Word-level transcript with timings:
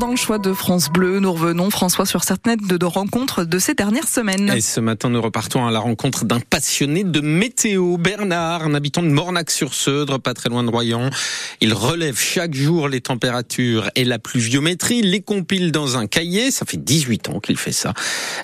Dans 0.00 0.10
le 0.10 0.16
choix 0.16 0.38
de 0.38 0.52
France 0.52 0.90
Bleu, 0.90 1.18
nous 1.18 1.32
revenons, 1.32 1.70
François, 1.70 2.06
sur 2.06 2.22
certaines 2.22 2.60
de 2.60 2.78
nos 2.80 2.88
rencontres 2.88 3.42
de 3.42 3.58
ces 3.58 3.74
dernières 3.74 4.06
semaines. 4.06 4.48
Et 4.56 4.60
ce 4.60 4.78
matin, 4.78 5.10
nous 5.10 5.20
repartons 5.20 5.66
à 5.66 5.72
la 5.72 5.80
rencontre 5.80 6.24
d'un 6.24 6.38
passionné 6.38 7.02
de 7.02 7.20
météo, 7.20 7.96
Bernard, 7.96 8.62
un 8.62 8.74
habitant 8.74 9.02
de 9.02 9.08
Mornac-sur-Seudre, 9.08 10.18
pas 10.18 10.34
très 10.34 10.50
loin 10.50 10.62
de 10.62 10.70
Royan. 10.70 11.10
Il 11.60 11.74
relève 11.74 12.16
chaque 12.16 12.54
jour 12.54 12.88
les 12.88 13.00
températures 13.00 13.90
et 13.96 14.04
la 14.04 14.20
pluviométrie, 14.20 15.02
les 15.02 15.20
compile 15.20 15.72
dans 15.72 15.96
un 15.96 16.06
cahier. 16.06 16.52
Ça 16.52 16.64
fait 16.64 16.76
18 16.76 17.30
ans 17.30 17.40
qu'il 17.40 17.56
fait 17.56 17.72
ça. 17.72 17.92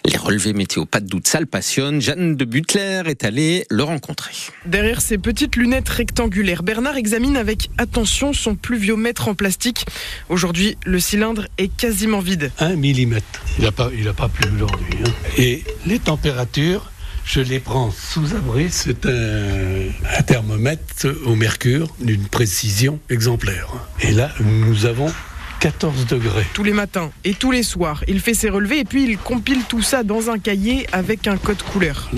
Les 0.05 0.17
relevés 0.17 0.55
météo, 0.55 0.87
pas 0.87 0.99
de 0.99 1.07
doute, 1.07 1.29
ça 1.29 1.39
le 1.39 1.47
passionne. 1.47 2.01
Jeanne 2.01 2.35
de 2.35 2.45
Butler 2.45 3.03
est 3.07 3.25
allée 3.25 3.65
le 3.71 3.85
rencontrer. 3.85 4.35
Derrière 4.67 5.01
ses 5.01 5.19
petites 5.19 5.55
lunettes 5.55 5.89
rectangulaires, 5.89 6.65
Bernard 6.65 6.97
examine 6.97 7.37
avec 7.37 7.71
attention 7.79 8.33
son 8.33 8.57
pluviomètre 8.57 9.29
en 9.29 9.35
plastique. 9.35 9.87
Aujourd'hui, 10.29 10.77
le 10.85 10.99
cylindre 10.99 11.44
est 11.59 11.69
quasiment 11.69 12.21
vide. 12.21 12.51
Un 12.59 12.77
millimètre. 12.77 13.27
Il 13.59 13.65
n'a 13.65 13.73
pas, 13.73 13.91
il 13.97 14.07
a 14.09 14.13
pas 14.13 14.29
plu 14.29 14.49
aujourd'hui. 14.55 14.95
hein. 15.07 15.11
Et 15.39 15.63
les 15.87 15.99
températures, 15.99 16.91
je 17.25 17.41
les 17.41 17.61
prends 17.61 17.91
sous 17.93 18.35
abri. 18.35 18.67
C'est 18.71 19.07
un, 19.07 19.89
un 20.19 20.23
thermomètre 20.23 21.07
au 21.27 21.35
mercure 21.35 21.89
d'une 22.01 22.27
précision 22.27 22.99
exemplaire. 23.11 23.69
Et 24.01 24.13
là, 24.13 24.31
nous 24.41 24.87
avons 24.87 25.13
14 25.61 26.07
degrés. 26.07 26.45
Tous 26.53 26.65
les 26.65 26.73
matins 26.75 27.11
et 27.25 27.33
tous 27.35 27.51
les 27.51 27.63
soirs, 27.63 28.05
il 28.09 28.21
fait 28.21 28.35
ses 28.35 28.51
relevés 28.51 28.81
et 28.81 28.85
puis 28.85 29.05
il 29.05 29.17
compile 29.17 29.61
tout 29.69 29.81
ça 29.83 30.03
dans 30.03 30.29
un 30.31 30.39
cahier 30.39 30.87
avec 30.93 31.27
un 31.27 31.39
code 31.39 31.63
couleur. 31.63 32.11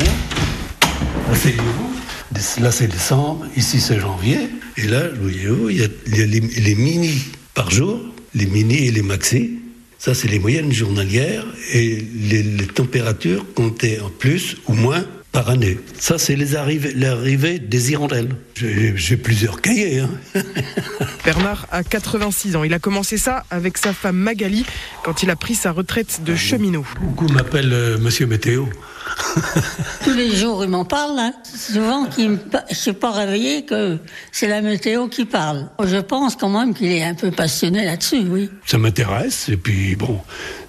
Là, 2.61 2.73
c'est 2.73 2.89
décembre. 2.89 3.47
Ici, 3.57 3.81
c'est 3.81 4.01
janvier. 4.01 4.39
Et 4.77 4.87
là, 4.87 5.03
voyez-vous, 5.21 5.71
il 5.71 5.79
y 5.79 5.85
a, 5.85 5.89
il 6.07 6.17
y 6.19 6.23
a 6.23 6.27
les, 6.27 6.41
les 6.41 6.75
mini 6.75 7.23
par 7.55 7.71
jour, 7.71 8.01
les 8.35 8.47
mini 8.47 8.87
et 8.87 8.91
les 8.91 9.03
maxi. 9.03 9.59
Ça, 9.99 10.15
c'est 10.15 10.29
les 10.29 10.39
moyennes 10.39 10.73
journalières 10.73 11.45
et 11.73 12.05
les, 12.15 12.43
les 12.43 12.67
températures 12.67 13.45
comptées 13.55 14.01
en 14.01 14.11
plus 14.11 14.57
ou 14.69 14.75
moins 14.75 15.05
par 15.37 15.51
année. 15.51 15.79
Ça, 15.99 16.17
c'est 16.17 16.35
les 16.35 16.57
arrivées, 16.57 16.95
l'arrivée 16.95 17.59
des 17.59 17.93
hirondelles. 17.93 18.31
J'ai 18.55 19.19
plusieurs 19.19 19.61
cahiers. 19.61 20.01
Hein. 20.01 20.09
Bernard 21.27 21.67
a 21.71 21.85
86 21.85 22.57
ans. 22.57 22.65
Il 22.65 22.73
a 22.73 22.79
commencé 22.79 23.19
ça 23.19 23.45
avec 23.51 23.77
sa 23.77 23.93
femme 23.93 24.17
Magali 24.17 24.65
quand 25.05 25.23
il 25.23 25.29
a 25.29 25.37
pris 25.37 25.55
sa 25.55 25.73
retraite 25.73 26.23
de 26.25 26.35
cheminot. 26.35 26.87
Beaucoup 27.03 27.29
m'appellent 27.29 27.71
euh, 27.71 27.99
Monsieur 27.99 28.27
Météo. 28.27 28.65
Tous 30.05 30.15
les 30.15 30.35
jours, 30.35 30.65
il 30.65 30.71
m'en 30.71 30.87
parle. 30.87 31.19
Hein. 31.19 31.35
Souvent, 31.55 32.09
je 32.17 32.23
ne 32.23 32.39
suis 32.73 32.95
pas 32.95 33.13
réveillé 33.13 33.67
que 33.67 33.99
c'est 34.33 34.49
la 34.49 34.63
météo 34.63 35.07
qui 35.09 35.27
parle. 35.27 35.69
Je 35.85 35.99
pense 35.99 36.35
quand 36.37 36.49
même 36.49 36.73
qu'il 36.73 36.91
est 36.91 37.05
un 37.05 37.15
peu 37.15 37.31
passionné 37.31 37.85
là-dessus, 37.85 38.25
oui. 38.27 38.49
Ça 38.65 38.79
m'intéresse. 38.79 39.51
Et 39.51 39.59
puis, 39.59 39.97
bon, 39.97 40.19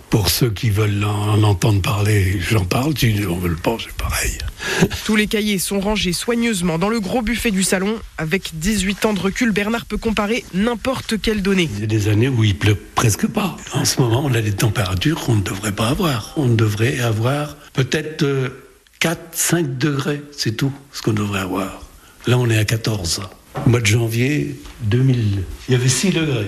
pour 0.09 0.29
ceux 0.29 0.49
qui 0.49 0.69
veulent 0.69 1.03
en, 1.03 1.33
en 1.33 1.43
entendre 1.43 1.81
parler, 1.81 2.39
j'en 2.39 2.65
parle. 2.65 2.97
Si 2.97 3.13
n'en 3.13 3.37
veulent 3.37 3.57
pas, 3.57 3.77
c'est 3.83 3.95
pareil. 3.95 4.37
Tous 5.05 5.15
les 5.15 5.27
cahiers 5.27 5.59
sont 5.59 5.79
rangés 5.79 6.13
soigneusement 6.13 6.77
dans 6.77 6.89
le 6.89 6.99
gros 6.99 7.21
buffet 7.21 7.51
du 7.51 7.63
salon. 7.63 7.95
Avec 8.17 8.51
18 8.53 9.05
ans 9.05 9.13
de 9.13 9.19
recul, 9.19 9.51
Bernard 9.51 9.85
peut 9.85 9.97
comparer 9.97 10.45
n'importe 10.53 11.19
quelle 11.21 11.41
donnée. 11.41 11.69
Il 11.75 11.81
y 11.81 11.83
a 11.83 11.87
des 11.87 12.07
années 12.07 12.29
où 12.29 12.43
il 12.43 12.57
pleut 12.57 12.77
presque 12.95 13.27
pas. 13.27 13.57
En 13.73 13.85
ce 13.85 14.01
moment, 14.01 14.23
on 14.25 14.33
a 14.33 14.41
des 14.41 14.53
températures 14.53 15.19
qu'on 15.21 15.35
ne 15.35 15.43
devrait 15.43 15.73
pas 15.73 15.89
avoir. 15.89 16.33
On 16.37 16.47
devrait 16.47 16.99
avoir 16.99 17.57
peut-être 17.73 18.23
euh, 18.23 18.49
4, 18.99 19.19
5 19.31 19.77
degrés, 19.77 20.21
c'est 20.31 20.55
tout 20.57 20.71
ce 20.91 21.01
qu'on 21.01 21.13
devrait 21.13 21.41
avoir. 21.41 21.81
Là, 22.25 22.37
on 22.37 22.49
est 22.49 22.57
à 22.57 22.65
14. 22.65 23.21
Au 23.65 23.69
mois 23.69 23.79
de 23.79 23.85
janvier 23.85 24.59
2000, 24.81 25.43
il 25.67 25.71
y 25.71 25.75
avait 25.75 25.89
6 25.89 26.11
degrés 26.11 26.47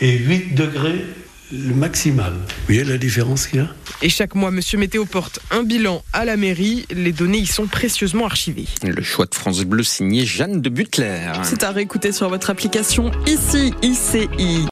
et 0.00 0.16
8 0.16 0.54
degrés 0.54 1.04
le 1.52 1.74
maximal. 1.74 2.32
Vous 2.32 2.66
voyez 2.66 2.84
la 2.84 2.98
différence 2.98 3.46
qu'il 3.46 3.60
y 3.60 3.62
a? 3.62 3.68
Et 4.02 4.08
chaque 4.08 4.34
mois, 4.34 4.50
Monsieur 4.50 4.78
Météo 4.78 5.04
porte 5.04 5.40
un 5.50 5.62
bilan 5.62 6.02
à 6.12 6.24
la 6.24 6.36
mairie. 6.36 6.86
Les 6.90 7.12
données 7.12 7.38
y 7.38 7.46
sont 7.46 7.66
précieusement 7.66 8.24
archivées. 8.24 8.66
Le 8.82 9.02
choix 9.02 9.26
de 9.26 9.34
France 9.34 9.62
Bleu 9.64 9.82
signé 9.82 10.24
Jeanne 10.24 10.60
de 10.60 10.68
Butler. 10.70 11.32
C'est 11.42 11.62
à 11.62 11.70
réécouter 11.70 12.12
sur 12.12 12.28
votre 12.28 12.50
application 12.50 13.10
ici, 13.26 13.74
ICI. 13.82 14.58